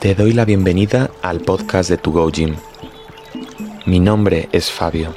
Te 0.00 0.14
doy 0.14 0.32
la 0.32 0.44
bienvenida 0.44 1.10
al 1.22 1.40
podcast 1.40 1.90
de 1.90 1.98
Tu 1.98 2.12
Go 2.12 2.30
Gym. 2.30 2.56
Mi 3.84 4.00
nombre 4.00 4.48
es 4.52 4.70
Fabio. 4.70 5.14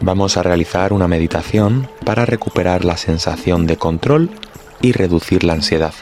Vamos 0.00 0.36
a 0.36 0.42
realizar 0.42 0.92
una 0.92 1.06
meditación 1.06 1.88
para 2.04 2.26
recuperar 2.26 2.84
la 2.84 2.96
sensación 2.96 3.66
de 3.66 3.76
control 3.76 4.30
y 4.80 4.92
reducir 4.92 5.44
la 5.44 5.52
ansiedad. 5.52 5.94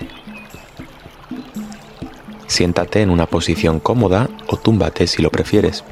Siéntate 2.47 3.03
en 3.03 3.11
una 3.11 3.27
posición 3.27 3.79
cómoda 3.79 4.31
o 4.47 4.57
túmbate 4.57 5.07
si 5.07 5.21
lo 5.21 5.31
prefieres. 5.31 5.85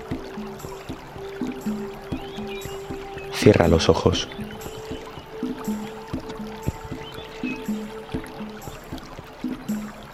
Cierra 3.34 3.68
los 3.68 3.88
ojos. 3.88 4.28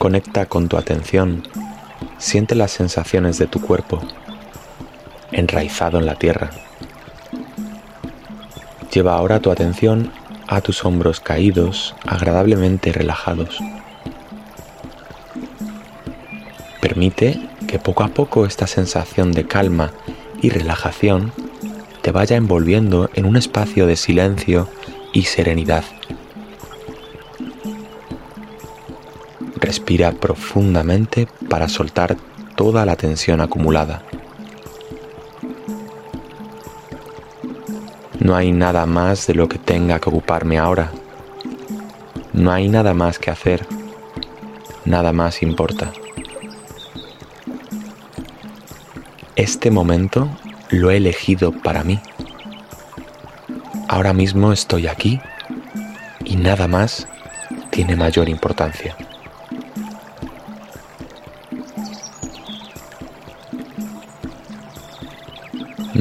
Conecta 0.04 0.44
con 0.44 0.68
tu 0.68 0.76
atención. 0.76 1.42
Siente 2.18 2.54
las 2.54 2.72
sensaciones 2.72 3.38
de 3.38 3.46
tu 3.46 3.58
cuerpo, 3.58 4.02
enraizado 5.32 5.98
en 5.98 6.04
la 6.04 6.16
tierra. 6.16 6.50
Lleva 8.92 9.16
ahora 9.16 9.40
tu 9.40 9.50
atención 9.50 10.12
a 10.46 10.60
tus 10.60 10.84
hombros 10.84 11.20
caídos, 11.20 11.96
agradablemente 12.04 12.92
relajados. 12.92 13.58
Permite 16.82 17.40
que 17.66 17.78
poco 17.78 18.04
a 18.04 18.08
poco 18.08 18.44
esta 18.44 18.66
sensación 18.66 19.32
de 19.32 19.46
calma 19.46 19.90
y 20.42 20.50
relajación 20.50 21.32
te 22.02 22.10
vaya 22.10 22.36
envolviendo 22.36 23.08
en 23.14 23.24
un 23.24 23.38
espacio 23.38 23.86
de 23.86 23.96
silencio 23.96 24.68
y 25.14 25.22
serenidad. 25.22 25.84
Respira 29.64 30.12
profundamente 30.12 31.26
para 31.48 31.70
soltar 31.70 32.18
toda 32.54 32.84
la 32.84 32.96
tensión 32.96 33.40
acumulada. 33.40 34.02
No 38.20 38.36
hay 38.36 38.52
nada 38.52 38.84
más 38.84 39.26
de 39.26 39.32
lo 39.32 39.48
que 39.48 39.56
tenga 39.56 39.98
que 40.00 40.10
ocuparme 40.10 40.58
ahora. 40.58 40.92
No 42.34 42.52
hay 42.52 42.68
nada 42.68 42.92
más 42.92 43.18
que 43.18 43.30
hacer. 43.30 43.66
Nada 44.84 45.14
más 45.14 45.42
importa. 45.42 45.90
Este 49.34 49.70
momento 49.70 50.28
lo 50.68 50.90
he 50.90 50.98
elegido 50.98 51.52
para 51.52 51.84
mí. 51.84 51.98
Ahora 53.88 54.12
mismo 54.12 54.52
estoy 54.52 54.88
aquí 54.88 55.22
y 56.22 56.36
nada 56.36 56.68
más 56.68 57.08
tiene 57.70 57.96
mayor 57.96 58.28
importancia. 58.28 58.94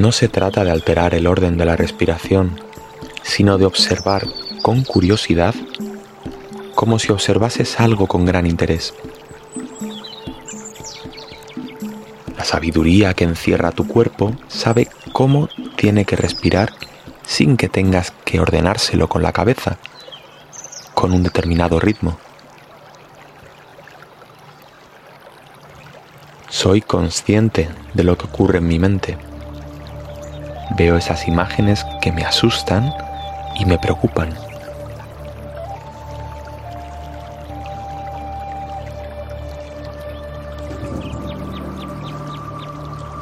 No 0.03 0.11
se 0.11 0.27
trata 0.27 0.65
de 0.65 0.71
alterar 0.71 1.13
el 1.13 1.27
orden 1.27 1.55
de 1.55 1.63
la 1.63 1.77
respiración, 1.77 2.59
sino 3.21 3.57
de 3.57 3.63
observar 3.63 4.27
con 4.61 4.83
curiosidad 4.83 5.55
como 6.75 6.99
si 6.99 7.13
observases 7.13 7.79
algo 7.79 8.05
con 8.05 8.25
gran 8.25 8.45
interés. 8.45 8.93
La 12.35 12.43
sabiduría 12.43 13.13
que 13.13 13.23
encierra 13.23 13.71
tu 13.71 13.87
cuerpo 13.87 14.35
sabe 14.49 14.89
cómo 15.13 15.47
tiene 15.77 16.03
que 16.03 16.17
respirar 16.17 16.73
sin 17.25 17.55
que 17.55 17.69
tengas 17.69 18.11
que 18.25 18.41
ordenárselo 18.41 19.07
con 19.07 19.23
la 19.23 19.31
cabeza, 19.31 19.77
con 20.93 21.13
un 21.13 21.23
determinado 21.23 21.79
ritmo. 21.79 22.17
Soy 26.49 26.81
consciente 26.81 27.69
de 27.94 28.03
lo 28.03 28.17
que 28.17 28.25
ocurre 28.25 28.57
en 28.57 28.67
mi 28.67 28.79
mente 28.79 29.17
Veo 30.72 30.97
esas 30.97 31.28
imágenes 31.28 31.85
que 32.01 32.12
me 32.12 32.24
asustan 32.24 32.94
y 33.56 33.66
me 33.66 33.78
preocupan. 33.78 34.29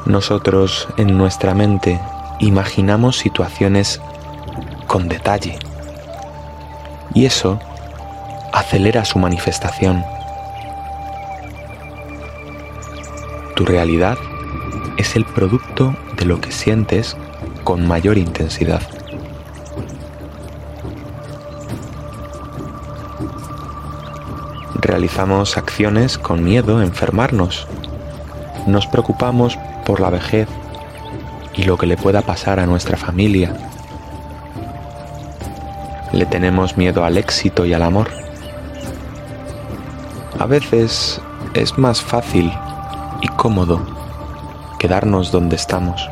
Nosotros 0.06 0.88
en 0.98 1.18
nuestra 1.18 1.54
mente 1.54 2.00
imaginamos 2.40 3.18
situaciones 3.18 4.02
con 4.88 5.08
detalle 5.08 5.58
y 7.14 7.26
eso 7.26 7.60
acelera 8.52 9.06
su 9.06 9.20
manifestación. 9.20 10.04
Tu 13.56 13.66
realidad 13.66 14.18
es 14.98 15.16
el 15.16 15.26
producto 15.26 15.96
de 16.18 16.26
lo 16.26 16.42
que 16.42 16.52
sientes 16.52 17.16
con 17.72 17.88
mayor 17.88 18.18
intensidad. 18.18 18.82
Realizamos 24.82 25.58
acciones 25.58 26.18
con 26.18 26.44
miedo 26.44 26.80
a 26.80 26.84
enfermarnos. 26.84 27.70
Nos 28.68 28.88
preocupamos 28.88 29.58
por 29.86 30.02
la 30.02 30.10
vejez 30.10 30.50
y 31.56 31.64
lo 31.64 31.78
que 31.78 31.86
le 31.88 31.96
pueda 31.96 32.22
pasar 32.22 32.60
a 32.60 32.66
nuestra 32.66 32.98
familia. 32.98 33.56
Le 36.12 36.26
tenemos 36.26 36.76
miedo 36.76 37.06
al 37.06 37.18
éxito 37.18 37.66
y 37.66 37.72
al 37.72 37.84
amor. 37.84 38.10
A 40.40 40.46
veces 40.46 41.22
es 41.54 41.78
más 41.78 42.02
fácil 42.02 42.52
y 43.22 43.30
cómodo 43.30 43.80
quedarnos 44.78 45.32
donde 45.32 45.56
estamos. 45.56 46.10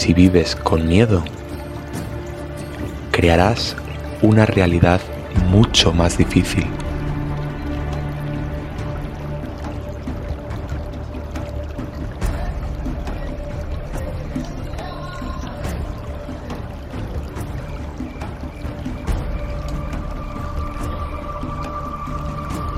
Si 0.00 0.14
vives 0.14 0.56
con 0.56 0.88
miedo, 0.88 1.22
crearás 3.12 3.76
una 4.22 4.46
realidad 4.46 4.98
mucho 5.50 5.92
más 5.92 6.16
difícil. 6.16 6.66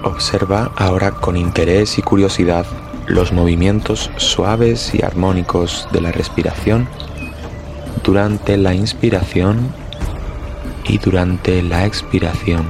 Observa 0.02 0.72
ahora 0.74 1.12
con 1.12 1.36
interés 1.36 1.98
y 1.98 2.02
curiosidad 2.02 2.66
los 3.06 3.32
movimientos 3.32 4.10
suaves 4.16 4.92
y 4.92 5.04
armónicos 5.04 5.86
de 5.92 6.00
la 6.00 6.10
respiración 6.10 6.88
durante 8.02 8.56
la 8.56 8.74
inspiración 8.74 9.72
y 10.86 10.98
durante 10.98 11.62
la 11.62 11.86
expiración. 11.86 12.64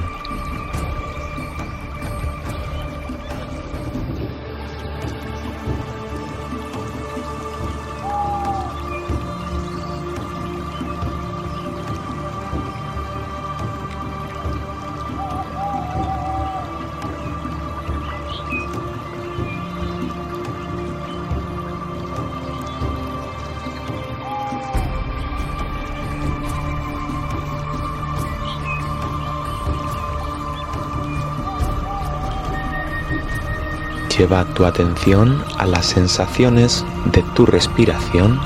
Lleva 34.32 34.54
tu 34.54 34.64
atención 34.64 35.44
a 35.58 35.66
las 35.66 35.84
sensaciones 35.84 36.86
de 37.12 37.22
tu 37.34 37.44
respiración 37.44 38.40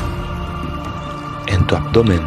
en 1.46 1.64
tu 1.68 1.76
abdomen. 1.76 2.22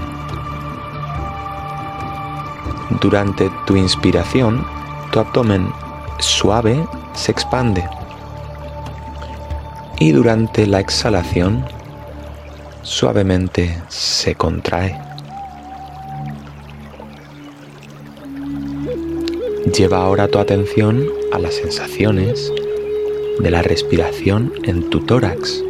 Durante 3.02 3.52
tu 3.68 3.76
inspiración, 3.76 4.66
tu 5.12 5.20
abdomen 5.20 5.74
suave 6.20 6.88
se 7.12 7.34
expande 7.34 7.84
y 10.00 10.14
durante 10.14 10.66
la 10.66 10.80
exhalación 10.80 11.66
suavemente 12.84 13.78
se 13.90 14.36
contrae. 14.36 14.98
Lleva 19.78 19.98
ahora 19.98 20.30
tu 20.30 20.40
atención 20.40 21.06
a 21.34 21.40
las 21.40 21.56
sensaciones 21.56 22.54
de 23.40 23.52
la 23.52 23.62
respiración 23.62 24.54
en 24.64 24.90
tu 24.90 25.02
tórax 25.02 25.64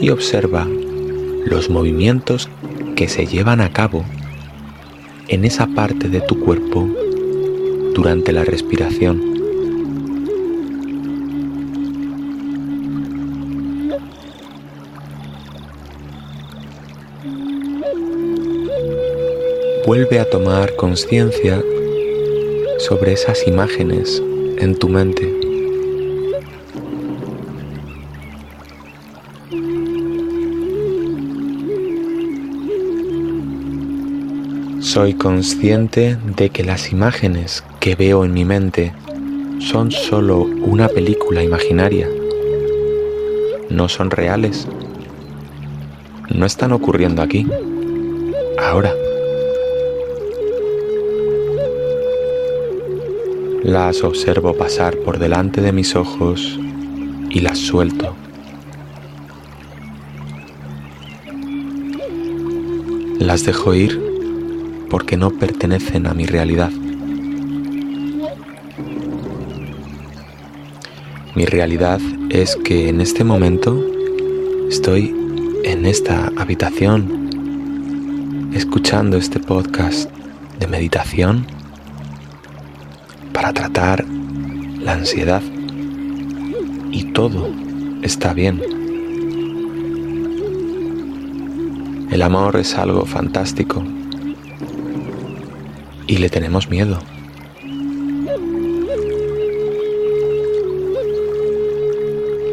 y 0.00 0.10
observa 0.10 0.66
los 1.44 1.68
movimientos 1.70 2.48
que 2.96 3.08
se 3.08 3.26
llevan 3.26 3.60
a 3.60 3.72
cabo 3.72 4.04
en 5.28 5.44
esa 5.44 5.66
parte 5.66 6.08
de 6.08 6.20
tu 6.20 6.40
cuerpo 6.40 6.88
durante 7.94 8.32
la 8.32 8.44
respiración. 8.44 9.20
Vuelve 19.86 20.20
a 20.20 20.28
tomar 20.28 20.76
conciencia 20.76 21.62
sobre 22.78 23.12
esas 23.14 23.46
imágenes 23.46 24.22
en 24.58 24.76
tu 24.76 24.88
mente. 24.88 25.37
Soy 34.98 35.14
consciente 35.14 36.18
de 36.36 36.50
que 36.50 36.64
las 36.64 36.90
imágenes 36.90 37.62
que 37.78 37.94
veo 37.94 38.24
en 38.24 38.32
mi 38.32 38.44
mente 38.44 38.92
son 39.60 39.92
solo 39.92 40.40
una 40.40 40.88
película 40.88 41.40
imaginaria. 41.40 42.08
No 43.70 43.88
son 43.88 44.10
reales. 44.10 44.66
No 46.30 46.44
están 46.46 46.72
ocurriendo 46.72 47.22
aquí. 47.22 47.46
Ahora. 48.58 48.92
Las 53.62 54.02
observo 54.02 54.54
pasar 54.54 54.96
por 54.96 55.20
delante 55.20 55.60
de 55.60 55.70
mis 55.70 55.94
ojos 55.94 56.58
y 57.30 57.38
las 57.38 57.58
suelto. 57.58 58.16
Las 63.20 63.44
dejo 63.44 63.74
ir 63.74 64.07
porque 64.90 65.16
no 65.16 65.30
pertenecen 65.30 66.06
a 66.06 66.14
mi 66.14 66.26
realidad. 66.26 66.70
Mi 71.34 71.44
realidad 71.44 72.00
es 72.30 72.56
que 72.56 72.88
en 72.88 73.00
este 73.00 73.22
momento 73.24 73.84
estoy 74.68 75.14
en 75.64 75.86
esta 75.86 76.32
habitación 76.36 77.28
escuchando 78.54 79.16
este 79.16 79.38
podcast 79.38 80.10
de 80.58 80.66
meditación 80.66 81.46
para 83.32 83.52
tratar 83.52 84.04
la 84.80 84.94
ansiedad 84.94 85.42
y 86.90 87.12
todo 87.12 87.48
está 88.02 88.32
bien. 88.32 88.60
El 92.10 92.22
amor 92.22 92.56
es 92.56 92.74
algo 92.74 93.04
fantástico 93.04 93.84
y 96.08 96.16
le 96.16 96.28
tenemos 96.30 96.68
miedo. 96.68 96.98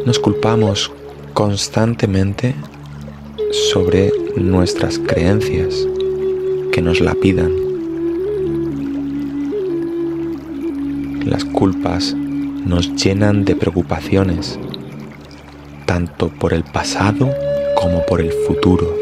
Nos 0.04 0.20
culpamos 0.20 0.92
constantemente 1.32 2.54
sobre 3.50 4.12
nuestras 4.36 5.00
creencias 5.00 5.74
que 6.70 6.80
nos 6.80 7.00
la 7.00 7.14
pidan. 7.14 7.52
Las 11.24 11.44
culpas 11.44 12.14
nos 12.14 12.94
llenan 12.94 13.44
de 13.44 13.56
preocupaciones, 13.56 14.60
tanto 15.86 16.28
por 16.28 16.52
el 16.52 16.62
pasado 16.62 17.34
como 17.74 18.04
por 18.06 18.20
el 18.20 18.30
futuro. 18.30 18.94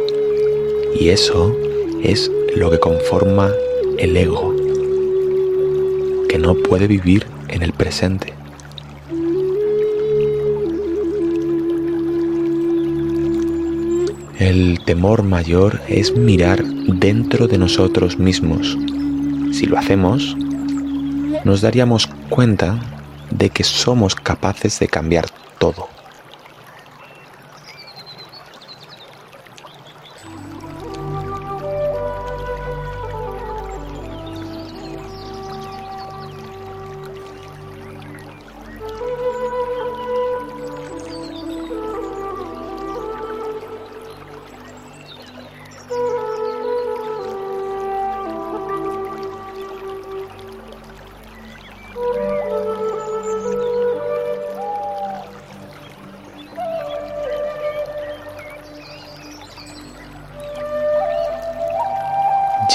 Y 0.99 1.09
eso 1.09 1.55
es 2.03 2.31
lo 2.57 2.71
que 2.71 2.79
conforma 2.79 3.51
el 3.99 4.17
ego, 4.17 4.55
que 6.29 6.39
no 6.39 6.55
puede 6.55 6.87
vivir 6.87 7.27
en 7.49 7.63
el 7.63 7.73
presente. 7.73 8.33
El 14.39 14.81
temor 14.85 15.23
mayor 15.23 15.81
es 15.89 16.17
mirar 16.17 16.65
dentro 16.65 17.47
de 17.47 17.57
nosotros 17.57 18.19
mismos. 18.19 18.77
Si 19.53 19.67
lo 19.67 19.79
hacemos, 19.79 20.37
nos 21.45 21.61
daríamos 21.61 22.09
cuenta 22.29 22.79
de 23.31 23.51
que 23.51 23.65
somos 23.65 24.15
capaces 24.15 24.79
de 24.81 24.89
cambiar 24.89 25.27
todo. 25.59 25.94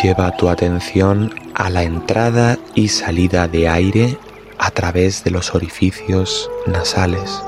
Lleva 0.01 0.31
tu 0.37 0.47
atención 0.47 1.33
a 1.55 1.69
la 1.69 1.83
entrada 1.83 2.57
y 2.73 2.87
salida 2.87 3.49
de 3.49 3.67
aire 3.67 4.17
a 4.57 4.71
través 4.71 5.25
de 5.25 5.31
los 5.31 5.53
orificios 5.55 6.49
nasales. 6.65 7.43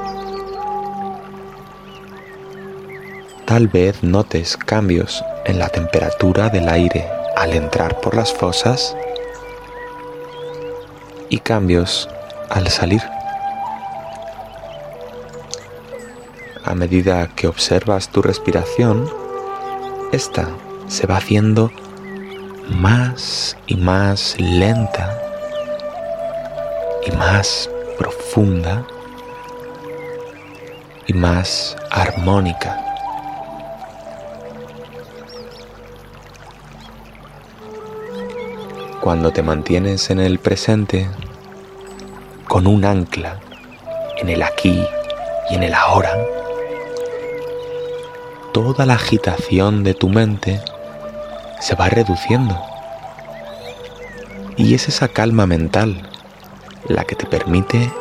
Tal 3.46 3.70
vez 3.70 4.04
notes 4.04 4.58
cambios 4.58 5.24
en 5.46 5.60
la 5.60 5.70
temperatura 5.70 6.50
del 6.50 6.68
aire 6.68 7.08
al 7.38 7.54
entrar 7.54 8.02
por 8.02 8.16
las 8.16 8.34
fosas 8.34 8.98
y 11.30 11.40
cambios 11.40 12.10
al 12.50 12.68
salir. 12.68 13.02
A 16.66 16.76
medida 16.76 17.30
que 17.34 17.48
observas 17.48 18.10
tu 18.10 18.22
respiración, 18.22 19.10
esta 20.12 20.50
se 20.88 21.08
va 21.08 21.16
haciendo 21.16 21.72
más 22.70 23.58
y 23.68 23.76
más 23.76 24.36
lenta 24.40 25.18
y 27.06 27.12
más 27.12 27.70
profunda 27.98 28.86
y 31.08 31.14
más 31.14 31.76
armónica. 31.90 32.78
Cuando 39.02 39.32
te 39.32 39.42
mantienes 39.42 40.10
en 40.12 40.20
el 40.20 40.40
presente 40.40 41.10
con 42.48 42.68
un 42.68 42.86
ancla 42.86 43.40
en 44.18 44.30
el 44.30 44.44
aquí 44.44 44.86
y 45.50 45.56
en 45.56 45.64
el 45.64 45.74
ahora, 45.74 46.16
toda 48.54 48.86
la 48.86 48.94
agitación 48.94 49.84
de 49.84 49.96
tu 49.96 50.10
mente 50.10 50.62
se 51.62 51.76
va 51.76 51.88
reduciendo. 51.88 52.60
Y 54.58 54.74
es 54.74 54.90
esa 54.90 55.08
calma 55.08 55.46
mental 55.46 56.10
la 56.90 57.06
que 57.06 57.16
te 57.16 57.26
permite 57.26 57.92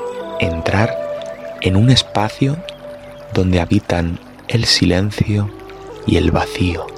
entrar 0.40 0.97
en 1.61 1.76
un 1.76 1.90
espacio 1.90 2.57
donde 3.35 3.61
habitan 3.61 4.19
el 4.49 4.64
silencio 4.64 5.50
y 6.07 6.17
el 6.17 6.33
vacío. 6.33 6.89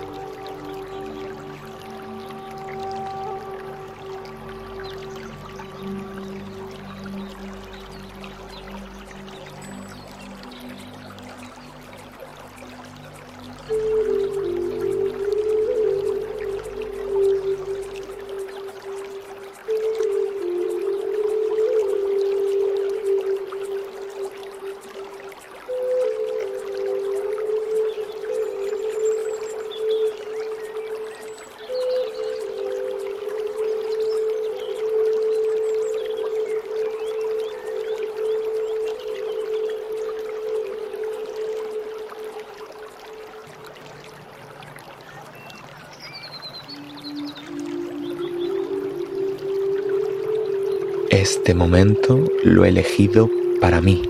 Este 51.43 51.55
momento 51.55 52.25
lo 52.45 52.65
he 52.65 52.69
elegido 52.69 53.29
para 53.61 53.81
mí. 53.81 54.01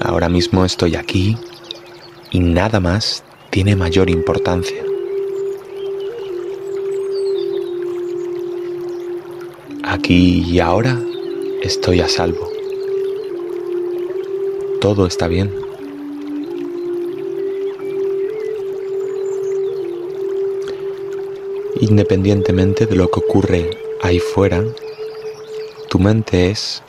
Ahora 0.00 0.30
mismo 0.30 0.64
estoy 0.64 0.96
aquí 0.96 1.36
y 2.30 2.40
nada 2.40 2.80
más 2.80 3.22
tiene 3.50 3.76
mayor 3.76 4.08
importancia. 4.08 4.82
Aquí 9.82 10.46
y 10.48 10.58
ahora 10.58 10.98
estoy 11.62 12.00
a 12.00 12.08
salvo. 12.08 12.48
Todo 14.80 15.06
está 15.06 15.28
bien. 15.28 15.52
Independientemente 21.78 22.86
de 22.86 22.96
lo 22.96 23.10
que 23.10 23.20
ocurre 23.20 23.70
ahí 24.00 24.18
fuera, 24.18 24.64
tu 25.94 26.00
mente 26.00 26.50
es 26.50 26.82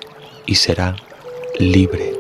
y 0.47 0.55
será 0.55 0.95
libre. 1.59 2.11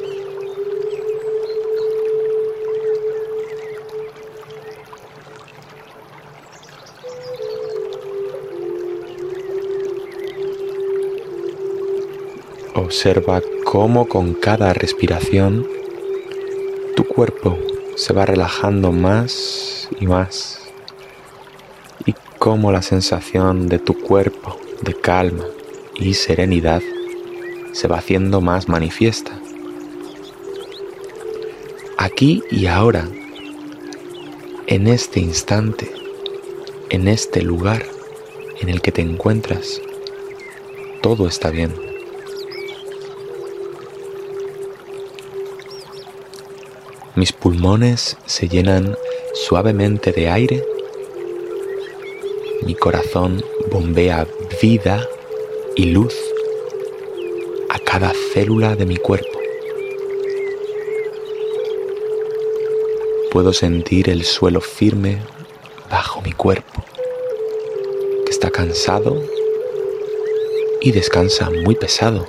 Observa 12.75 13.41
cómo 13.63 14.07
con 14.07 14.35
cada 14.35 14.71
respiración 14.73 15.65
tu 16.95 17.03
cuerpo 17.03 17.57
se 17.95 18.13
va 18.13 18.27
relajando 18.27 18.91
más 18.91 19.89
y 19.99 20.05
más 20.05 20.59
y 22.05 22.13
cómo 22.37 22.71
la 22.71 22.83
sensación 22.83 23.69
de 23.69 23.79
tu 23.79 23.99
cuerpo 23.99 24.59
de 24.83 24.93
calma 24.93 25.45
y 25.97 26.13
serenidad 26.13 26.81
se 27.73 27.87
va 27.87 27.97
haciendo 27.97 28.41
más 28.41 28.67
manifiesta. 28.69 29.39
Aquí 31.97 32.43
y 32.51 32.67
ahora, 32.67 33.07
en 34.67 34.87
este 34.87 35.19
instante, 35.19 35.91
en 36.89 37.07
este 37.07 37.41
lugar 37.41 37.85
en 38.61 38.69
el 38.69 38.81
que 38.81 38.91
te 38.91 39.01
encuentras, 39.01 39.81
todo 41.01 41.27
está 41.27 41.49
bien. 41.49 41.73
Mis 47.15 47.31
pulmones 47.31 48.17
se 48.25 48.49
llenan 48.49 48.95
suavemente 49.33 50.11
de 50.11 50.29
aire. 50.29 50.63
Mi 52.65 52.75
corazón 52.75 53.43
bombea 53.71 54.27
vida 54.61 55.07
y 55.75 55.85
luz 55.85 56.15
a 57.69 57.79
cada 57.79 58.13
célula 58.33 58.75
de 58.75 58.85
mi 58.85 58.97
cuerpo. 58.97 59.39
Puedo 63.31 63.53
sentir 63.53 64.09
el 64.09 64.23
suelo 64.23 64.61
firme 64.61 65.21
bajo 65.89 66.21
mi 66.21 66.31
cuerpo, 66.31 66.83
que 68.25 68.31
está 68.31 68.49
cansado 68.49 69.21
y 70.81 70.91
descansa 70.91 71.49
muy 71.49 71.75
pesado. 71.75 72.25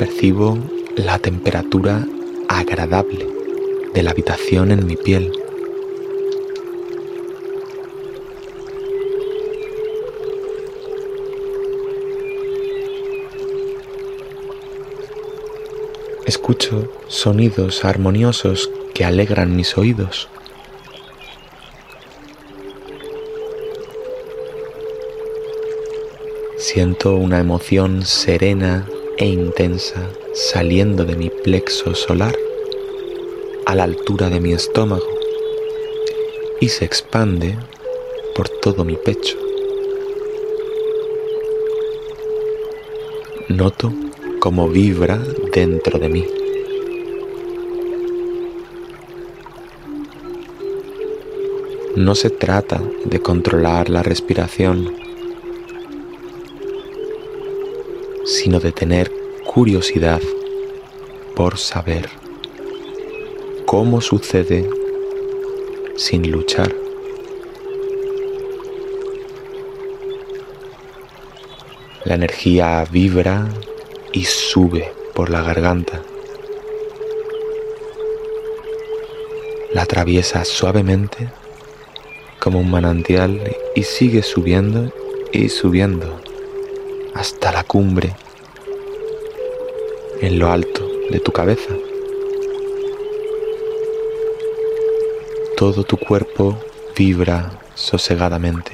percibo 0.00 0.58
la 0.96 1.18
temperatura 1.18 2.06
agradable 2.48 3.26
de 3.92 4.02
la 4.02 4.12
habitación 4.12 4.70
en 4.70 4.86
mi 4.86 4.96
piel. 4.96 5.30
Escucho 16.30 16.88
sonidos 17.08 17.84
armoniosos 17.84 18.70
que 18.94 19.04
alegran 19.04 19.56
mis 19.56 19.76
oídos. 19.76 20.28
Siento 26.56 27.16
una 27.16 27.40
emoción 27.40 28.06
serena 28.06 28.88
e 29.18 29.26
intensa 29.26 30.08
saliendo 30.32 31.04
de 31.04 31.16
mi 31.16 31.30
plexo 31.30 31.96
solar 31.96 32.36
a 33.66 33.74
la 33.74 33.82
altura 33.82 34.30
de 34.30 34.38
mi 34.38 34.52
estómago 34.52 35.10
y 36.60 36.68
se 36.68 36.84
expande 36.84 37.58
por 38.36 38.48
todo 38.48 38.84
mi 38.84 38.94
pecho. 38.94 39.36
Noto 43.48 43.92
cómo 44.38 44.68
vibra 44.68 45.20
dentro 45.52 45.98
de 45.98 46.08
mí. 46.08 46.26
No 51.96 52.14
se 52.14 52.30
trata 52.30 52.80
de 53.04 53.20
controlar 53.20 53.90
la 53.90 54.02
respiración 54.02 54.94
sino 58.24 58.60
de 58.60 58.72
tener 58.72 59.10
curiosidad 59.44 60.20
por 61.34 61.58
saber 61.58 62.08
cómo 63.66 64.00
sucede 64.00 64.68
sin 65.96 66.30
luchar. 66.30 66.74
La 72.04 72.14
energía 72.14 72.86
vibra 72.90 73.48
y 74.12 74.24
sube 74.24 74.99
por 75.20 75.28
la 75.28 75.42
garganta. 75.42 76.00
La 79.74 79.82
atraviesa 79.82 80.46
suavemente 80.46 81.28
como 82.38 82.58
un 82.58 82.70
manantial 82.70 83.38
y 83.74 83.82
sigue 83.82 84.22
subiendo 84.22 84.90
y 85.30 85.50
subiendo 85.50 86.22
hasta 87.12 87.52
la 87.52 87.64
cumbre 87.64 88.16
en 90.22 90.38
lo 90.38 90.50
alto 90.50 90.88
de 91.10 91.20
tu 91.20 91.32
cabeza. 91.32 91.74
Todo 95.54 95.84
tu 95.84 95.98
cuerpo 95.98 96.58
vibra 96.96 97.50
sosegadamente. 97.74 98.72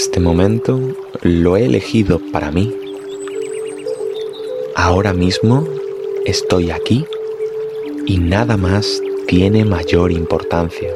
Este 0.00 0.20
momento 0.20 0.78
lo 1.22 1.56
he 1.56 1.64
elegido 1.64 2.20
para 2.30 2.52
mí. 2.52 2.72
Ahora 4.76 5.12
mismo 5.12 5.66
estoy 6.24 6.70
aquí 6.70 7.04
y 8.06 8.18
nada 8.18 8.56
más 8.56 9.02
tiene 9.26 9.64
mayor 9.64 10.12
importancia. 10.12 10.94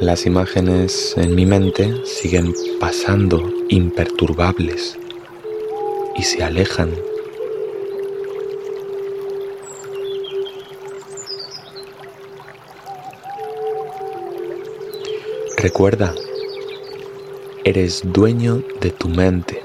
Las 0.00 0.26
imágenes 0.26 1.14
en 1.16 1.34
mi 1.34 1.46
mente 1.46 2.04
siguen 2.04 2.54
pasando 2.78 3.50
imperturbables 3.70 4.98
y 6.14 6.22
se 6.22 6.44
alejan. 6.44 6.94
Recuerda, 15.56 16.14
eres 17.64 18.02
dueño 18.04 18.62
de 18.82 18.90
tu 18.90 19.08
mente, 19.08 19.62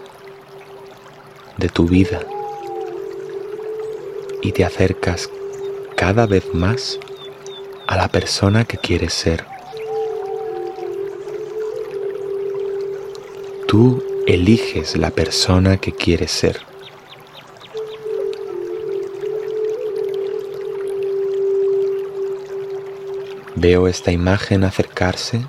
de 1.58 1.68
tu 1.68 1.88
vida, 1.88 2.22
y 4.42 4.54
te 4.54 4.64
acercas 4.64 5.30
cada 5.98 6.26
vez 6.26 6.54
más 6.54 6.98
a 7.86 7.98
la 7.98 8.08
persona 8.08 8.64
que 8.64 8.78
quieres 8.78 9.14
ser. 9.14 9.46
Tú 13.72 14.04
eliges 14.28 14.98
la 14.98 15.12
persona 15.12 15.78
que 15.78 15.94
quieres 15.94 16.30
ser. 16.32 16.60
Veo 23.56 23.88
esta 23.88 24.12
imagen 24.12 24.66
acercarse 24.66 25.46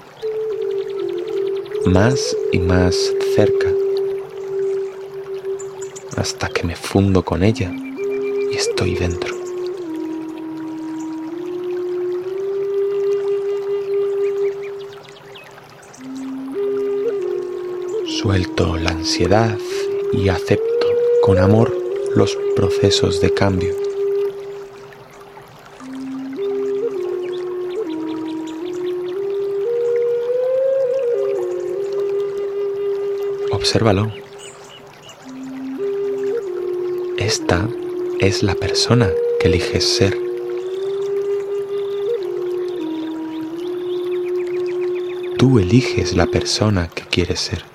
más 1.86 2.36
y 2.52 2.60
más 2.60 2.94
cerca 3.34 3.66
hasta 6.16 6.48
que 6.48 6.62
me 6.62 6.76
fundo 6.76 7.24
con 7.24 7.42
ella 7.42 7.72
y 7.72 8.54
estoy 8.54 8.94
dentro. 8.94 9.31
Suelto 18.22 18.76
la 18.76 18.90
ansiedad 18.90 19.58
y 20.12 20.28
acepto 20.28 20.86
con 21.22 21.38
amor 21.38 21.76
los 22.14 22.38
procesos 22.54 23.20
de 23.20 23.34
cambio. 23.34 23.74
Obsérvalo. 33.50 34.12
Esta 37.18 37.68
es 38.20 38.44
la 38.44 38.54
persona 38.54 39.10
que 39.40 39.48
eliges 39.48 39.84
ser. 39.84 40.16
Tú 45.38 45.58
eliges 45.58 46.14
la 46.14 46.26
persona 46.28 46.88
que 46.88 47.02
quieres 47.02 47.40
ser. 47.40 47.71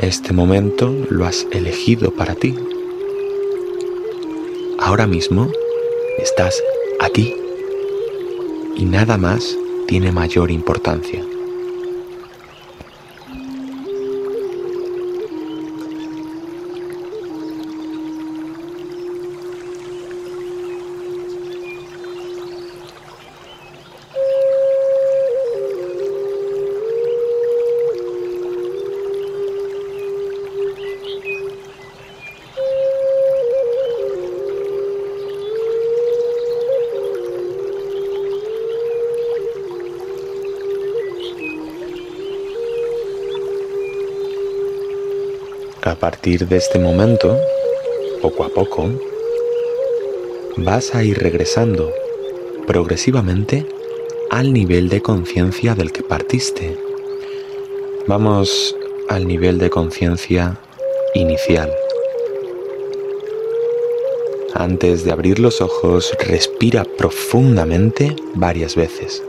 Este 0.00 0.32
momento 0.32 0.96
lo 1.10 1.26
has 1.26 1.46
elegido 1.50 2.10
para 2.10 2.34
ti. 2.34 2.54
Ahora 4.78 5.06
mismo 5.06 5.52
estás 6.18 6.58
aquí 7.00 7.36
y 8.76 8.86
nada 8.86 9.18
más 9.18 9.58
tiene 9.86 10.10
mayor 10.10 10.50
importancia. 10.50 11.22
A 45.90 45.96
partir 45.96 46.46
de 46.46 46.56
este 46.56 46.78
momento, 46.78 47.36
poco 48.22 48.44
a 48.44 48.48
poco, 48.48 48.90
vas 50.56 50.94
a 50.94 51.02
ir 51.02 51.18
regresando 51.18 51.92
progresivamente 52.64 53.66
al 54.30 54.52
nivel 54.52 54.88
de 54.88 55.02
conciencia 55.02 55.74
del 55.74 55.90
que 55.90 56.04
partiste. 56.04 56.78
Vamos 58.06 58.76
al 59.08 59.26
nivel 59.26 59.58
de 59.58 59.68
conciencia 59.68 60.60
inicial. 61.14 61.72
Antes 64.54 65.04
de 65.04 65.10
abrir 65.10 65.40
los 65.40 65.60
ojos, 65.60 66.16
respira 66.20 66.84
profundamente 66.84 68.14
varias 68.34 68.76
veces. 68.76 69.24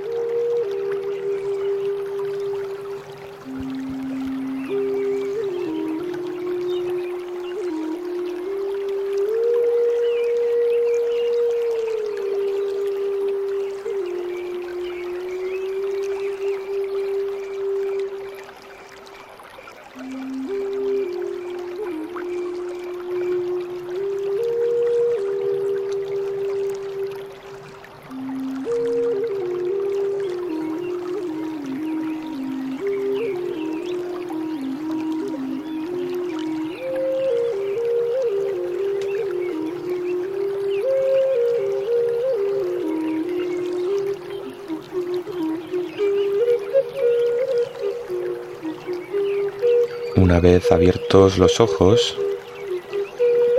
Una 50.22 50.40
vez 50.40 50.72
abiertos 50.72 51.40
los 51.40 51.60
ojos, 51.60 52.16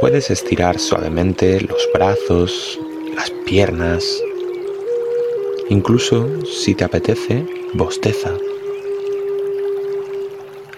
puedes 0.01 0.31
estirar 0.31 0.79
suavemente 0.79 1.61
los 1.61 1.88
brazos, 1.92 2.79
las 3.16 3.31
piernas, 3.44 4.22
incluso 5.68 6.29
si 6.46 6.77
te 6.77 6.85
apetece, 6.85 7.44
bosteza. 7.75 8.31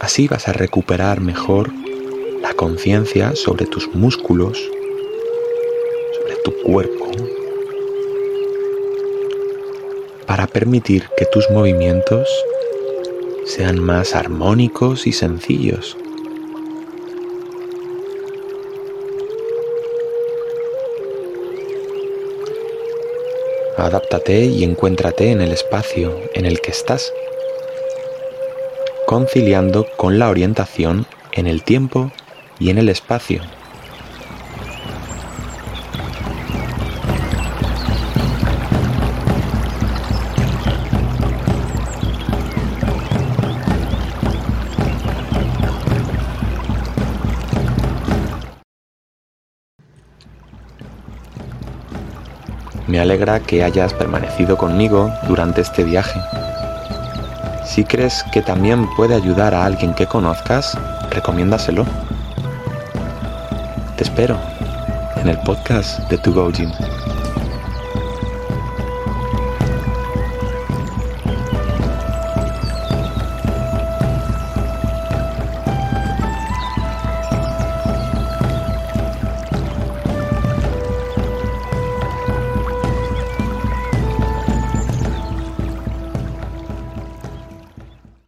Así 0.00 0.26
vas 0.26 0.48
a 0.48 0.54
recuperar 0.54 1.20
mejor 1.20 1.70
la 2.40 2.54
conciencia 2.54 3.36
sobre 3.36 3.66
tus 3.66 3.94
músculos, 3.94 4.58
sobre 6.16 6.36
tu 6.36 6.62
cuerpo, 6.62 7.10
para 10.26 10.46
permitir 10.46 11.10
que 11.18 11.26
tus 11.26 11.50
movimientos 11.50 12.26
sean 13.44 13.78
más 13.78 14.14
armónicos 14.14 15.06
y 15.06 15.12
sencillos. 15.12 15.96
Adáptate 23.76 24.46
y 24.46 24.64
encuéntrate 24.64 25.30
en 25.30 25.40
el 25.40 25.52
espacio 25.52 26.18
en 26.34 26.46
el 26.46 26.60
que 26.60 26.70
estás, 26.70 27.12
conciliando 29.06 29.86
con 29.96 30.18
la 30.18 30.30
orientación 30.30 31.06
en 31.32 31.46
el 31.46 31.62
tiempo 31.64 32.10
y 32.58 32.70
en 32.70 32.78
el 32.78 32.88
espacio. 32.88 33.42
Me 52.86 53.00
alegra 53.00 53.40
que 53.40 53.64
hayas 53.64 53.94
permanecido 53.94 54.58
conmigo 54.58 55.10
durante 55.26 55.62
este 55.62 55.84
viaje. 55.84 56.20
Si 57.64 57.84
crees 57.84 58.22
que 58.32 58.42
también 58.42 58.88
puede 58.94 59.14
ayudar 59.14 59.54
a 59.54 59.64
alguien 59.64 59.94
que 59.94 60.06
conozcas, 60.06 60.76
recomiéndaselo. 61.10 61.86
Te 63.96 64.04
espero 64.04 64.38
en 65.16 65.28
el 65.28 65.38
podcast 65.38 65.98
de 66.10 66.18
To 66.18 66.32
Go. 66.32 66.52